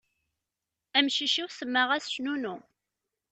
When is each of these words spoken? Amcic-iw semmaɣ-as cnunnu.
Amcic-iw 0.97 1.47
semmaɣ-as 1.51 2.07
cnunnu. 2.13 2.55